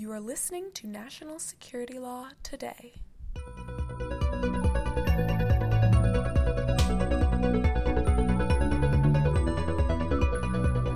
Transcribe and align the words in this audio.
You 0.00 0.10
are 0.12 0.20
listening 0.20 0.70
to 0.76 0.86
National 0.86 1.38
Security 1.38 1.98
Law 1.98 2.28
Today. 2.42 2.94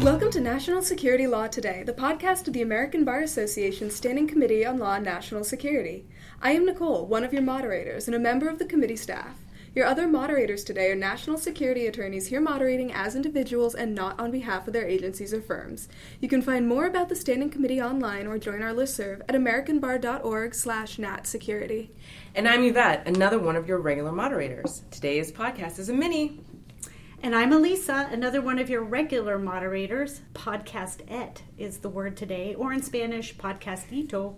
Welcome 0.00 0.30
to 0.30 0.40
National 0.40 0.80
Security 0.80 1.26
Law 1.26 1.46
Today, 1.46 1.82
the 1.82 1.92
podcast 1.92 2.46
of 2.46 2.54
the 2.54 2.62
American 2.62 3.04
Bar 3.04 3.20
Association 3.20 3.90
Standing 3.90 4.26
Committee 4.26 4.64
on 4.64 4.78
Law 4.78 4.94
and 4.94 5.04
National 5.04 5.44
Security. 5.44 6.08
I 6.40 6.52
am 6.52 6.64
Nicole, 6.64 7.04
one 7.04 7.22
of 7.22 7.34
your 7.34 7.42
moderators 7.42 8.08
and 8.08 8.14
a 8.14 8.18
member 8.18 8.48
of 8.48 8.58
the 8.58 8.64
committee 8.64 8.96
staff. 8.96 9.36
Your 9.76 9.84
other 9.84 10.08
moderators 10.08 10.64
today 10.64 10.90
are 10.90 10.94
national 10.94 11.36
security 11.36 11.86
attorneys 11.86 12.28
here 12.28 12.40
moderating 12.40 12.94
as 12.94 13.14
individuals 13.14 13.74
and 13.74 13.94
not 13.94 14.18
on 14.18 14.30
behalf 14.30 14.66
of 14.66 14.72
their 14.72 14.88
agencies 14.88 15.34
or 15.34 15.42
firms. 15.42 15.90
You 16.18 16.30
can 16.30 16.40
find 16.40 16.66
more 16.66 16.86
about 16.86 17.10
the 17.10 17.14
Standing 17.14 17.50
Committee 17.50 17.82
online 17.82 18.26
or 18.26 18.38
join 18.38 18.62
our 18.62 18.72
listserv 18.72 19.20
at 19.28 19.34
americanbar.org 19.34 20.54
slash 20.54 20.96
natsecurity. 20.96 21.90
And 22.34 22.48
I'm 22.48 22.64
Yvette, 22.64 23.06
another 23.06 23.38
one 23.38 23.54
of 23.54 23.68
your 23.68 23.78
regular 23.78 24.12
moderators. 24.12 24.80
Today's 24.90 25.30
podcast 25.30 25.78
is 25.78 25.90
a 25.90 25.92
mini. 25.92 26.40
And 27.22 27.34
I'm 27.34 27.52
Elisa, 27.52 28.08
another 28.10 28.40
one 28.40 28.58
of 28.58 28.70
your 28.70 28.82
regular 28.82 29.38
moderators. 29.38 30.22
Podcast 30.32 31.02
et 31.06 31.42
is 31.58 31.78
the 31.78 31.90
word 31.90 32.16
today, 32.16 32.54
or 32.54 32.72
in 32.72 32.80
Spanish, 32.80 33.36
podcastito. 33.36 34.36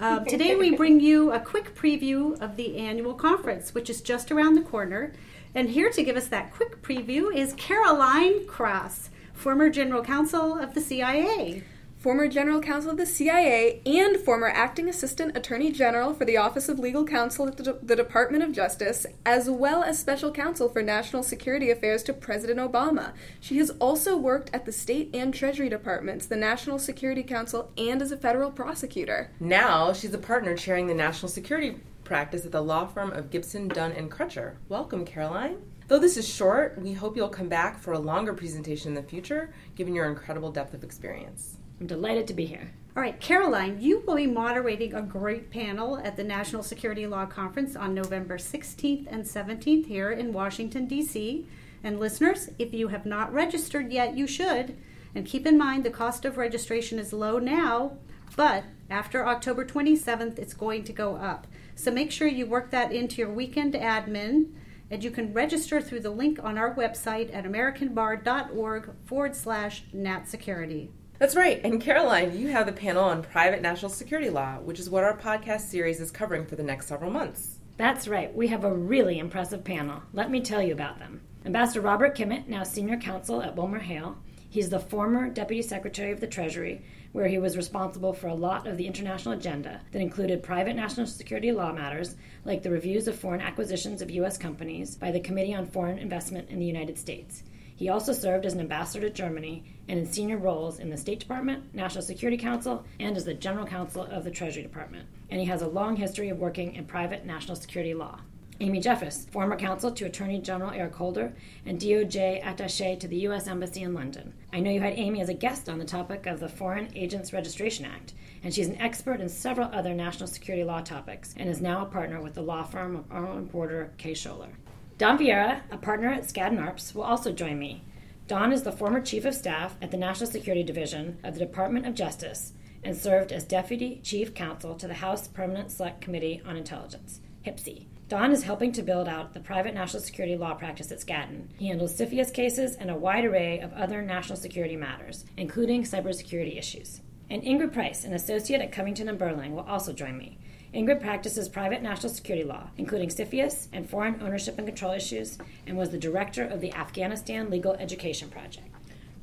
Um, 0.00 0.24
today, 0.24 0.54
we 0.54 0.76
bring 0.76 1.00
you 1.00 1.32
a 1.32 1.40
quick 1.40 1.74
preview 1.74 2.40
of 2.40 2.54
the 2.54 2.76
annual 2.76 3.14
conference, 3.14 3.74
which 3.74 3.90
is 3.90 4.00
just 4.00 4.30
around 4.30 4.54
the 4.54 4.62
corner. 4.62 5.12
And 5.56 5.70
here 5.70 5.90
to 5.90 6.02
give 6.04 6.16
us 6.16 6.28
that 6.28 6.54
quick 6.54 6.82
preview 6.82 7.34
is 7.34 7.52
Caroline 7.54 8.46
Krass, 8.46 9.10
former 9.32 9.68
general 9.68 10.04
counsel 10.04 10.56
of 10.56 10.74
the 10.74 10.80
CIA 10.80 11.64
former 11.98 12.28
general 12.28 12.60
counsel 12.60 12.92
of 12.92 12.96
the 12.96 13.04
CIA, 13.04 13.82
and 13.84 14.16
former 14.16 14.46
acting 14.46 14.88
assistant 14.88 15.36
attorney 15.36 15.72
general 15.72 16.14
for 16.14 16.24
the 16.24 16.36
Office 16.36 16.68
of 16.68 16.78
Legal 16.78 17.04
Counsel 17.04 17.48
at 17.48 17.56
the, 17.56 17.62
De- 17.64 17.78
the, 17.82 17.96
Department 17.96 18.44
of 18.44 18.52
Justice, 18.52 19.04
as 19.26 19.50
well 19.50 19.82
as 19.82 19.98
special 19.98 20.30
counsel 20.30 20.68
for 20.68 20.80
national 20.80 21.24
security 21.24 21.70
affairs 21.70 22.04
to 22.04 22.12
President 22.12 22.60
Obama. 22.60 23.12
She 23.40 23.58
has 23.58 23.70
also 23.80 24.16
worked 24.16 24.48
at 24.54 24.64
the 24.64 24.70
State 24.70 25.10
and 25.12 25.34
Treasury 25.34 25.68
Departments, 25.68 26.26
the 26.26 26.36
National 26.36 26.78
Security 26.78 27.24
Council, 27.24 27.72
and 27.76 28.00
as 28.00 28.12
a 28.12 28.16
federal 28.16 28.52
prosecutor. 28.52 29.32
Now 29.40 29.92
she's 29.92 30.14
a 30.14 30.18
partner 30.18 30.56
chairing 30.56 30.86
the 30.86 30.94
national 30.94 31.30
security 31.30 31.80
practice 32.04 32.46
at 32.46 32.52
the 32.52 32.62
law 32.62 32.86
firm 32.86 33.10
of 33.10 33.30
Gibson, 33.30 33.66
Dunn, 33.66 33.92
and 33.92 34.10
Crutcher. 34.10 34.54
Welcome, 34.68 35.04
Caroline. 35.04 35.58
Though 35.88 35.98
this 35.98 36.16
is 36.16 36.28
short, 36.28 36.78
we 36.80 36.92
hope 36.92 37.16
you'll 37.16 37.28
come 37.28 37.48
back 37.48 37.80
for 37.80 37.92
a 37.92 37.98
longer 37.98 38.34
presentation 38.34 38.90
in 38.90 38.94
the 38.94 39.02
future, 39.02 39.52
given 39.74 39.94
your 39.94 40.06
incredible 40.06 40.52
depth 40.52 40.74
of 40.74 40.84
experience. 40.84 41.56
I'm 41.80 41.86
delighted 41.86 42.26
to 42.28 42.34
be 42.34 42.46
here. 42.46 42.72
All 42.96 43.02
right, 43.02 43.20
Caroline, 43.20 43.80
you 43.80 44.02
will 44.04 44.16
be 44.16 44.26
moderating 44.26 44.92
a 44.92 45.02
great 45.02 45.50
panel 45.50 45.98
at 45.98 46.16
the 46.16 46.24
National 46.24 46.64
Security 46.64 47.06
Law 47.06 47.26
Conference 47.26 47.76
on 47.76 47.94
November 47.94 48.38
16th 48.38 49.06
and 49.08 49.22
17th 49.22 49.86
here 49.86 50.10
in 50.10 50.32
Washington, 50.32 50.86
D.C. 50.86 51.46
And 51.84 52.00
listeners, 52.00 52.50
if 52.58 52.74
you 52.74 52.88
have 52.88 53.06
not 53.06 53.32
registered 53.32 53.92
yet, 53.92 54.16
you 54.16 54.26
should. 54.26 54.76
And 55.14 55.24
keep 55.24 55.46
in 55.46 55.56
mind 55.56 55.84
the 55.84 55.90
cost 55.90 56.24
of 56.24 56.36
registration 56.36 56.98
is 56.98 57.12
low 57.12 57.38
now, 57.38 57.92
but 58.34 58.64
after 58.90 59.26
October 59.26 59.64
27th, 59.64 60.38
it's 60.38 60.54
going 60.54 60.82
to 60.84 60.92
go 60.92 61.14
up. 61.14 61.46
So 61.76 61.92
make 61.92 62.10
sure 62.10 62.26
you 62.26 62.46
work 62.46 62.70
that 62.70 62.92
into 62.92 63.16
your 63.16 63.30
weekend 63.30 63.74
admin. 63.74 64.52
And 64.90 65.04
you 65.04 65.10
can 65.10 65.34
register 65.34 65.80
through 65.80 66.00
the 66.00 66.10
link 66.10 66.42
on 66.42 66.56
our 66.56 66.74
website 66.74 67.32
at 67.34 67.44
americanbar.org 67.44 68.90
forward 69.04 69.36
slash 69.36 69.84
nat 69.92 70.26
security. 70.26 70.90
That's 71.18 71.36
right. 71.36 71.60
And 71.64 71.80
Caroline, 71.80 72.38
you 72.38 72.48
have 72.48 72.66
the 72.66 72.72
panel 72.72 73.04
on 73.04 73.22
private 73.22 73.60
national 73.60 73.90
security 73.90 74.30
law, 74.30 74.58
which 74.60 74.78
is 74.78 74.88
what 74.88 75.04
our 75.04 75.16
podcast 75.16 75.62
series 75.62 76.00
is 76.00 76.10
covering 76.10 76.46
for 76.46 76.56
the 76.56 76.62
next 76.62 76.86
several 76.86 77.10
months. 77.10 77.58
That's 77.76 78.08
right. 78.08 78.34
We 78.34 78.48
have 78.48 78.64
a 78.64 78.72
really 78.72 79.18
impressive 79.18 79.64
panel. 79.64 80.02
Let 80.12 80.30
me 80.30 80.40
tell 80.40 80.62
you 80.62 80.72
about 80.72 80.98
them. 80.98 81.22
Ambassador 81.44 81.80
Robert 81.80 82.16
Kimmitt, 82.16 82.46
now 82.46 82.62
senior 82.62 82.96
counsel 82.96 83.42
at 83.42 83.56
Wilmer 83.56 83.78
Hale, 83.78 84.18
He's 84.50 84.70
the 84.70 84.80
former 84.80 85.28
Deputy 85.28 85.60
Secretary 85.60 86.10
of 86.10 86.20
the 86.20 86.26
Treasury, 86.26 86.82
where 87.12 87.28
he 87.28 87.38
was 87.38 87.56
responsible 87.56 88.14
for 88.14 88.28
a 88.28 88.34
lot 88.34 88.66
of 88.66 88.78
the 88.78 88.86
international 88.86 89.34
agenda 89.34 89.82
that 89.92 90.00
included 90.00 90.42
private 90.42 90.74
national 90.74 91.06
security 91.06 91.52
law 91.52 91.70
matters, 91.70 92.16
like 92.46 92.62
the 92.62 92.70
reviews 92.70 93.08
of 93.08 93.18
foreign 93.18 93.42
acquisitions 93.42 94.00
of 94.00 94.10
U.S. 94.10 94.38
companies 94.38 94.96
by 94.96 95.10
the 95.10 95.20
Committee 95.20 95.54
on 95.54 95.66
Foreign 95.66 95.98
Investment 95.98 96.48
in 96.48 96.58
the 96.58 96.64
United 96.64 96.96
States. 96.96 97.42
He 97.78 97.88
also 97.88 98.12
served 98.12 98.44
as 98.44 98.54
an 98.54 98.60
ambassador 98.60 99.08
to 99.08 99.14
Germany 99.14 99.62
and 99.86 100.00
in 100.00 100.04
senior 100.04 100.36
roles 100.36 100.80
in 100.80 100.90
the 100.90 100.96
State 100.96 101.20
Department, 101.20 101.72
National 101.72 102.02
Security 102.02 102.36
Council, 102.36 102.84
and 102.98 103.16
as 103.16 103.24
the 103.24 103.34
General 103.34 103.66
Counsel 103.66 104.02
of 104.02 104.24
the 104.24 104.32
Treasury 104.32 104.64
Department. 104.64 105.06
And 105.30 105.38
he 105.38 105.46
has 105.46 105.62
a 105.62 105.68
long 105.68 105.94
history 105.94 106.28
of 106.28 106.40
working 106.40 106.74
in 106.74 106.86
private 106.86 107.24
national 107.24 107.54
security 107.54 107.94
law. 107.94 108.18
Amy 108.58 108.80
Jeffress, 108.80 109.30
former 109.30 109.56
counsel 109.56 109.92
to 109.92 110.06
Attorney 110.06 110.40
General 110.40 110.72
Eric 110.72 110.96
Holder 110.96 111.32
and 111.64 111.78
DOJ 111.78 112.44
attache 112.44 112.96
to 112.96 113.06
the 113.06 113.18
U.S. 113.18 113.46
Embassy 113.46 113.82
in 113.82 113.94
London. 113.94 114.34
I 114.52 114.58
know 114.58 114.72
you 114.72 114.80
had 114.80 114.98
Amy 114.98 115.20
as 115.20 115.28
a 115.28 115.34
guest 115.34 115.68
on 115.68 115.78
the 115.78 115.84
topic 115.84 116.26
of 116.26 116.40
the 116.40 116.48
Foreign 116.48 116.88
Agents 116.96 117.32
Registration 117.32 117.84
Act, 117.84 118.14
and 118.42 118.52
she's 118.52 118.66
an 118.66 118.80
expert 118.80 119.20
in 119.20 119.28
several 119.28 119.70
other 119.72 119.94
national 119.94 120.26
security 120.26 120.64
law 120.64 120.80
topics 120.80 121.32
and 121.36 121.48
is 121.48 121.60
now 121.60 121.82
a 121.82 121.88
partner 121.88 122.20
with 122.20 122.34
the 122.34 122.42
law 122.42 122.64
firm 122.64 122.96
of 122.96 123.04
Arnold 123.12 123.52
Porter 123.52 123.92
Kaye 123.98 124.14
Scholer. 124.14 124.50
Don 124.98 125.16
Vieira, 125.16 125.60
a 125.70 125.78
partner 125.78 126.08
at 126.08 126.24
Skadden 126.24 126.58
Arps, 126.58 126.92
will 126.92 127.04
also 127.04 127.30
join 127.30 127.56
me. 127.56 127.84
Don 128.26 128.52
is 128.52 128.64
the 128.64 128.72
former 128.72 129.00
Chief 129.00 129.24
of 129.24 129.32
Staff 129.32 129.76
at 129.80 129.92
the 129.92 129.96
National 129.96 130.28
Security 130.28 130.64
Division 130.64 131.18
of 131.22 131.34
the 131.34 131.40
Department 131.40 131.86
of 131.86 131.94
Justice 131.94 132.52
and 132.82 132.96
served 132.96 133.30
as 133.30 133.44
Deputy 133.44 134.00
Chief 134.02 134.34
Counsel 134.34 134.74
to 134.74 134.88
the 134.88 134.94
House 134.94 135.28
Permanent 135.28 135.70
Select 135.70 136.00
Committee 136.00 136.42
on 136.44 136.56
Intelligence, 136.56 137.20
HPSCI. 137.46 137.86
Don 138.08 138.32
is 138.32 138.42
helping 138.42 138.72
to 138.72 138.82
build 138.82 139.06
out 139.06 139.34
the 139.34 139.40
private 139.40 139.72
national 139.72 140.02
security 140.02 140.36
law 140.36 140.54
practice 140.54 140.90
at 140.90 140.98
Skadden. 140.98 141.46
He 141.56 141.68
handles 141.68 141.96
CFIUS 141.96 142.34
cases 142.34 142.74
and 142.74 142.90
a 142.90 142.96
wide 142.96 143.24
array 143.24 143.60
of 143.60 143.72
other 143.74 144.02
national 144.02 144.36
security 144.36 144.74
matters, 144.74 145.24
including 145.36 145.84
cybersecurity 145.84 146.58
issues. 146.58 147.02
And 147.30 147.44
Ingrid 147.44 147.72
Price, 147.72 148.04
an 148.04 148.14
associate 148.14 148.62
at 148.62 148.72
Covington 148.72 149.08
and 149.08 149.18
Burling, 149.18 149.54
will 149.54 149.62
also 149.62 149.92
join 149.92 150.18
me. 150.18 150.38
Ingrid 150.74 151.00
practices 151.00 151.48
private 151.48 151.82
national 151.82 152.12
security 152.12 152.46
law, 152.46 152.68
including 152.76 153.08
CFIUS 153.08 153.68
and 153.72 153.88
foreign 153.88 154.20
ownership 154.20 154.58
and 154.58 154.66
control 154.66 154.92
issues, 154.92 155.38
and 155.66 155.78
was 155.78 155.90
the 155.90 155.98
director 155.98 156.44
of 156.44 156.60
the 156.60 156.74
Afghanistan 156.74 157.48
Legal 157.48 157.72
Education 157.74 158.28
Project. 158.28 158.66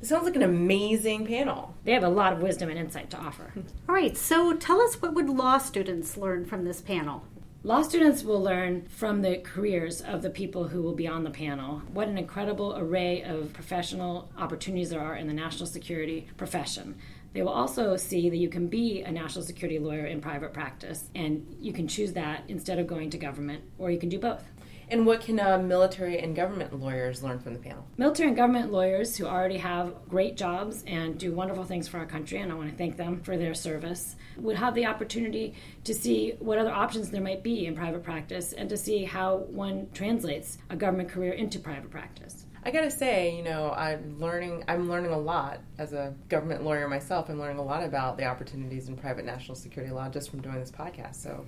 This 0.00 0.08
sounds 0.08 0.24
like 0.24 0.36
an 0.36 0.42
amazing 0.42 1.24
panel. 1.24 1.74
They 1.84 1.92
have 1.92 2.02
a 2.02 2.08
lot 2.08 2.32
of 2.32 2.40
wisdom 2.40 2.68
and 2.68 2.78
insight 2.78 3.10
to 3.10 3.18
offer. 3.18 3.52
All 3.88 3.94
right, 3.94 4.16
so 4.16 4.54
tell 4.54 4.80
us 4.82 5.00
what 5.00 5.14
would 5.14 5.30
law 5.30 5.58
students 5.58 6.16
learn 6.16 6.44
from 6.44 6.64
this 6.64 6.80
panel? 6.80 7.22
Law 7.62 7.82
students 7.82 8.22
will 8.22 8.40
learn 8.40 8.86
from 8.88 9.22
the 9.22 9.38
careers 9.38 10.00
of 10.00 10.22
the 10.22 10.30
people 10.30 10.68
who 10.68 10.82
will 10.82 10.94
be 10.94 11.08
on 11.08 11.24
the 11.24 11.30
panel 11.30 11.82
what 11.92 12.06
an 12.06 12.18
incredible 12.18 12.76
array 12.76 13.22
of 13.22 13.52
professional 13.52 14.28
opportunities 14.38 14.90
there 14.90 15.00
are 15.00 15.16
in 15.16 15.26
the 15.26 15.32
national 15.32 15.66
security 15.66 16.28
profession. 16.36 16.96
They 17.36 17.42
will 17.42 17.50
also 17.50 17.98
see 17.98 18.30
that 18.30 18.38
you 18.38 18.48
can 18.48 18.66
be 18.66 19.02
a 19.02 19.12
national 19.12 19.44
security 19.44 19.78
lawyer 19.78 20.06
in 20.06 20.22
private 20.22 20.54
practice, 20.54 21.10
and 21.14 21.46
you 21.60 21.70
can 21.70 21.86
choose 21.86 22.14
that 22.14 22.44
instead 22.48 22.78
of 22.78 22.86
going 22.86 23.10
to 23.10 23.18
government, 23.18 23.62
or 23.76 23.90
you 23.90 23.98
can 23.98 24.08
do 24.08 24.18
both. 24.18 24.42
And 24.88 25.04
what 25.04 25.20
can 25.20 25.38
uh, 25.38 25.58
military 25.58 26.18
and 26.18 26.34
government 26.34 26.80
lawyers 26.80 27.22
learn 27.22 27.38
from 27.38 27.52
the 27.52 27.58
panel? 27.58 27.86
Military 27.98 28.28
and 28.28 28.36
government 28.38 28.72
lawyers 28.72 29.18
who 29.18 29.26
already 29.26 29.58
have 29.58 30.08
great 30.08 30.38
jobs 30.38 30.82
and 30.86 31.18
do 31.18 31.30
wonderful 31.34 31.64
things 31.64 31.86
for 31.86 31.98
our 31.98 32.06
country, 32.06 32.38
and 32.38 32.50
I 32.50 32.54
want 32.54 32.70
to 32.70 32.76
thank 32.76 32.96
them 32.96 33.20
for 33.20 33.36
their 33.36 33.52
service, 33.52 34.16
would 34.38 34.56
have 34.56 34.74
the 34.74 34.86
opportunity 34.86 35.56
to 35.84 35.92
see 35.92 36.36
what 36.38 36.56
other 36.56 36.72
options 36.72 37.10
there 37.10 37.20
might 37.20 37.42
be 37.42 37.66
in 37.66 37.74
private 37.74 38.02
practice 38.02 38.54
and 38.54 38.66
to 38.70 38.78
see 38.78 39.04
how 39.04 39.36
one 39.36 39.88
translates 39.92 40.56
a 40.70 40.76
government 40.76 41.10
career 41.10 41.34
into 41.34 41.58
private 41.58 41.90
practice. 41.90 42.45
I 42.66 42.72
gotta 42.72 42.90
say, 42.90 43.36
you 43.36 43.44
know, 43.44 43.70
I'm 43.70 44.18
learning. 44.18 44.64
I'm 44.66 44.90
learning 44.90 45.12
a 45.12 45.18
lot 45.18 45.60
as 45.78 45.92
a 45.92 46.12
government 46.28 46.64
lawyer 46.64 46.88
myself. 46.88 47.28
I'm 47.28 47.38
learning 47.38 47.58
a 47.58 47.64
lot 47.64 47.84
about 47.84 48.18
the 48.18 48.24
opportunities 48.24 48.88
in 48.88 48.96
private 48.96 49.24
national 49.24 49.54
security 49.54 49.94
law 49.94 50.08
just 50.08 50.30
from 50.30 50.42
doing 50.42 50.58
this 50.58 50.72
podcast. 50.72 51.14
So, 51.14 51.46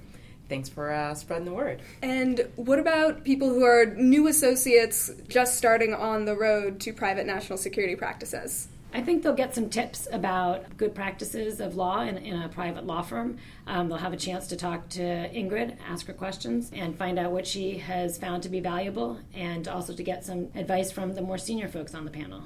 thanks 0.49 0.69
for 0.69 0.93
uh, 0.93 1.15
spreading 1.15 1.47
the 1.47 1.53
word. 1.53 1.83
And 2.03 2.49
what 2.55 2.79
about 2.79 3.25
people 3.25 3.49
who 3.49 3.65
are 3.65 3.87
new 3.87 4.29
associates 4.29 5.11
just 5.27 5.57
starting 5.57 5.93
on 5.93 6.25
the 6.25 6.37
road 6.37 6.79
to 6.83 6.93
private 6.93 7.27
national 7.27 7.59
security 7.59 7.97
practices? 7.97 8.69
I 8.93 9.03
think 9.03 9.23
they'll 9.23 9.35
get 9.35 9.55
some 9.55 9.69
tips 9.69 10.09
about 10.11 10.77
good 10.79 10.95
practices 10.95 11.61
of 11.61 11.77
law 11.77 12.01
in, 12.01 12.17
in 12.19 12.41
a 12.41 12.49
private 12.49 12.87
law 12.87 13.03
firm. 13.03 13.37
Um, 13.67 13.89
they'll 13.89 13.99
have 13.99 14.15
a 14.15 14.17
chance 14.17 14.47
to 14.49 14.57
talk 14.57 14.89
to 14.91 15.03
Ingrid, 15.03 15.77
ask 15.87 16.07
her 16.07 16.15
questions, 16.15 16.71
and 16.75 16.97
find 16.97 17.19
out 17.19 17.33
what 17.33 17.47
she 17.47 17.79
has 17.79 18.17
found 18.17 18.43
to 18.45 18.49
be 18.49 18.61
valuable, 18.61 19.21
and 19.35 19.69
also 19.69 19.95
to 19.95 20.03
get 20.03 20.25
some 20.25 20.49
advice 20.55 20.91
from 20.91 21.15
the 21.15 21.21
more 21.21 21.37
senior 21.37 21.69
folks 21.69 21.95
on 21.95 22.07
the 22.07 22.11
panel. 22.11 22.45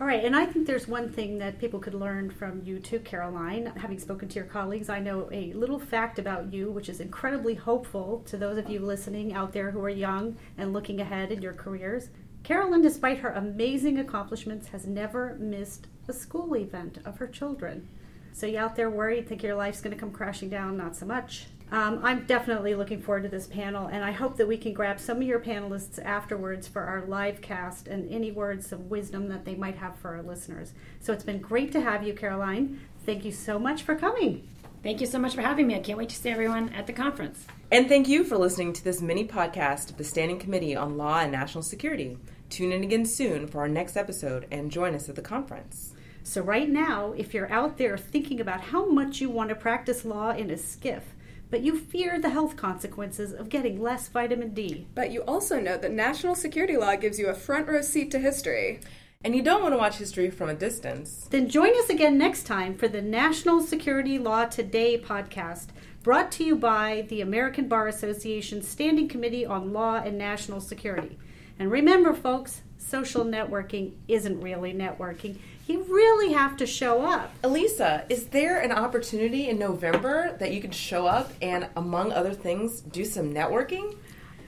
All 0.00 0.06
right, 0.06 0.24
and 0.24 0.34
I 0.34 0.46
think 0.46 0.66
there's 0.66 0.88
one 0.88 1.10
thing 1.10 1.38
that 1.38 1.58
people 1.58 1.78
could 1.78 1.92
learn 1.92 2.30
from 2.30 2.62
you 2.64 2.78
too, 2.78 3.00
Caroline. 3.00 3.66
Having 3.76 3.98
spoken 3.98 4.28
to 4.30 4.34
your 4.36 4.46
colleagues, 4.46 4.88
I 4.88 4.98
know 4.98 5.28
a 5.30 5.52
little 5.52 5.78
fact 5.78 6.18
about 6.18 6.52
you, 6.52 6.70
which 6.70 6.88
is 6.88 7.00
incredibly 7.00 7.54
hopeful 7.54 8.22
to 8.26 8.38
those 8.38 8.56
of 8.56 8.70
you 8.70 8.80
listening 8.80 9.34
out 9.34 9.52
there 9.52 9.70
who 9.70 9.84
are 9.84 9.90
young 9.90 10.36
and 10.56 10.72
looking 10.72 11.00
ahead 11.00 11.30
in 11.30 11.42
your 11.42 11.52
careers. 11.52 12.08
Carolyn, 12.42 12.82
despite 12.82 13.18
her 13.18 13.30
amazing 13.30 13.98
accomplishments, 13.98 14.68
has 14.68 14.86
never 14.86 15.36
missed 15.38 15.86
a 16.08 16.12
school 16.12 16.56
event 16.56 16.98
of 17.04 17.18
her 17.18 17.26
children. 17.26 17.86
So 18.32 18.46
you 18.46 18.58
out 18.58 18.76
there 18.76 18.90
worried, 18.90 19.28
think 19.28 19.42
your 19.42 19.54
life's 19.54 19.80
going 19.80 19.94
to 19.94 20.00
come 20.00 20.10
crashing 20.10 20.48
down? 20.48 20.76
Not 20.76 20.96
so 20.96 21.06
much. 21.06 21.46
Um, 21.72 22.00
I'm 22.02 22.24
definitely 22.26 22.74
looking 22.74 23.00
forward 23.00 23.22
to 23.22 23.28
this 23.28 23.46
panel, 23.46 23.86
and 23.86 24.04
I 24.04 24.10
hope 24.10 24.36
that 24.38 24.48
we 24.48 24.56
can 24.56 24.72
grab 24.72 24.98
some 24.98 25.18
of 25.18 25.22
your 25.22 25.38
panelists 25.38 26.04
afterwards 26.04 26.66
for 26.66 26.82
our 26.82 27.04
live 27.06 27.40
cast 27.40 27.86
and 27.86 28.10
any 28.10 28.32
words 28.32 28.72
of 28.72 28.90
wisdom 28.90 29.28
that 29.28 29.44
they 29.44 29.54
might 29.54 29.76
have 29.76 29.94
for 29.96 30.16
our 30.16 30.22
listeners. 30.22 30.72
So 30.98 31.12
it's 31.12 31.22
been 31.22 31.38
great 31.38 31.70
to 31.72 31.80
have 31.80 32.02
you, 32.02 32.12
Caroline. 32.12 32.80
Thank 33.06 33.24
you 33.24 33.30
so 33.30 33.58
much 33.58 33.82
for 33.82 33.94
coming. 33.94 34.48
Thank 34.82 35.02
you 35.02 35.06
so 35.06 35.18
much 35.18 35.34
for 35.34 35.42
having 35.42 35.66
me. 35.66 35.74
I 35.74 35.80
can't 35.80 35.98
wait 35.98 36.08
to 36.08 36.16
see 36.16 36.30
everyone 36.30 36.70
at 36.70 36.86
the 36.86 36.92
conference. 36.94 37.46
And 37.70 37.86
thank 37.86 38.08
you 38.08 38.24
for 38.24 38.38
listening 38.38 38.72
to 38.72 38.82
this 38.82 39.02
mini 39.02 39.28
podcast 39.28 39.90
of 39.90 39.98
the 39.98 40.04
Standing 40.04 40.38
Committee 40.38 40.74
on 40.74 40.96
Law 40.96 41.20
and 41.20 41.30
National 41.30 41.62
Security. 41.62 42.16
Tune 42.48 42.72
in 42.72 42.82
again 42.82 43.04
soon 43.04 43.46
for 43.46 43.60
our 43.60 43.68
next 43.68 43.96
episode 43.96 44.46
and 44.50 44.70
join 44.70 44.94
us 44.94 45.08
at 45.08 45.16
the 45.16 45.22
conference. 45.22 45.94
So, 46.22 46.40
right 46.40 46.68
now, 46.68 47.12
if 47.16 47.34
you're 47.34 47.50
out 47.52 47.76
there 47.76 47.98
thinking 47.98 48.40
about 48.40 48.60
how 48.60 48.86
much 48.86 49.20
you 49.20 49.28
want 49.28 49.50
to 49.50 49.54
practice 49.54 50.04
law 50.04 50.30
in 50.30 50.50
a 50.50 50.54
SCIF, 50.54 51.02
but 51.50 51.62
you 51.62 51.78
fear 51.78 52.18
the 52.18 52.30
health 52.30 52.56
consequences 52.56 53.32
of 53.32 53.48
getting 53.48 53.82
less 53.82 54.08
vitamin 54.08 54.54
D. 54.54 54.86
But 54.94 55.10
you 55.10 55.22
also 55.22 55.60
know 55.60 55.76
that 55.76 55.92
national 55.92 56.34
security 56.36 56.76
law 56.76 56.96
gives 56.96 57.18
you 57.18 57.28
a 57.28 57.34
front 57.34 57.68
row 57.68 57.82
seat 57.82 58.10
to 58.12 58.18
history. 58.18 58.80
And 59.22 59.36
you 59.36 59.42
don't 59.42 59.60
want 59.60 59.74
to 59.74 59.78
watch 59.78 59.98
history 59.98 60.30
from 60.30 60.48
a 60.48 60.54
distance. 60.54 61.26
Then 61.28 61.50
join 61.50 61.78
us 61.78 61.90
again 61.90 62.16
next 62.16 62.44
time 62.44 62.74
for 62.74 62.88
the 62.88 63.02
National 63.02 63.60
Security 63.60 64.18
Law 64.18 64.46
Today 64.46 64.98
podcast, 64.98 65.66
brought 66.02 66.32
to 66.32 66.44
you 66.44 66.56
by 66.56 67.04
the 67.10 67.20
American 67.20 67.68
Bar 67.68 67.88
Association 67.88 68.62
Standing 68.62 69.08
Committee 69.08 69.44
on 69.44 69.74
Law 69.74 69.96
and 69.96 70.16
National 70.16 70.58
Security. 70.58 71.18
And 71.58 71.70
remember, 71.70 72.14
folks, 72.14 72.62
social 72.78 73.26
networking 73.26 73.92
isn't 74.08 74.40
really 74.40 74.72
networking. 74.72 75.36
You 75.66 75.82
really 75.82 76.32
have 76.32 76.56
to 76.56 76.66
show 76.66 77.02
up. 77.02 77.30
Elisa, 77.44 78.06
is 78.08 78.28
there 78.28 78.62
an 78.62 78.72
opportunity 78.72 79.50
in 79.50 79.58
November 79.58 80.34
that 80.38 80.54
you 80.54 80.62
can 80.62 80.70
show 80.70 81.06
up 81.06 81.30
and, 81.42 81.68
among 81.76 82.12
other 82.12 82.32
things, 82.32 82.80
do 82.80 83.04
some 83.04 83.34
networking? 83.34 83.98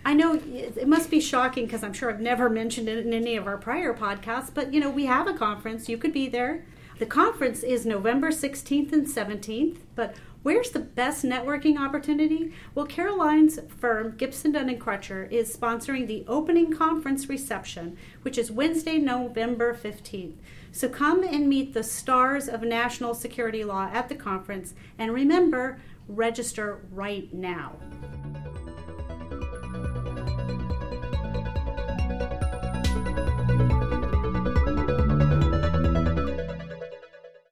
I 0.05 0.15
know 0.15 0.35
it 0.35 0.89
must 0.89 1.11
be 1.11 1.21
shocking 1.21 1.67
because 1.67 1.85
I'm 1.85 1.93
sure 1.93 2.11
I've 2.11 2.21
never 2.21 2.51
mentioned 2.51 2.89
it 2.89 3.07
in 3.07 3.13
any 3.13 3.37
of 3.37 3.47
our 3.47 3.57
prior 3.57 3.95
podcasts, 3.95 4.53
but 4.53 4.73
you 4.73 4.81
know, 4.81 4.91
we 4.91 5.07
have 5.07 5.29
a 5.29 5.35
conference. 5.35 5.89
You 5.89 5.97
could 5.97 6.13
be 6.13 6.29
there. 6.29 6.65
The 6.99 7.07
conference 7.07 7.63
is 7.63 7.87
November 7.87 8.31
16th 8.31 8.93
and 8.93 9.07
17th, 9.07 9.79
but 9.95 10.15
where's 10.43 10.71
the 10.71 10.81
best 10.81 11.25
networking 11.25 11.79
opportunity? 11.79 12.53
Well, 12.75 12.87
Caroline's 12.87 13.59
firm, 13.81 14.17
Gibson 14.17 14.53
Dunn 14.53 14.69
and 14.69 14.81
Crutcher, 14.81 15.31
is 15.31 15.57
sponsoring 15.57 16.07
the 16.07 16.25
opening 16.29 16.73
conference 16.73 17.29
reception, 17.29 17.97
which 18.23 18.39
is 18.39 18.51
Wednesday, 18.51 18.99
November 18.99 19.73
15th. 19.75 20.35
So 20.73 20.89
come 20.89 21.23
and 21.23 21.49
meet 21.49 21.75
the 21.75 21.85
stars 21.85 22.49
of 22.49 22.63
national 22.63 23.15
security 23.15 23.65
law 23.65 23.89
at 23.93 24.09
the 24.09 24.15
conference, 24.15 24.75
and 24.99 25.13
remember, 25.13 25.81
register 26.09 26.81
right 26.91 27.33
now. 27.33 27.77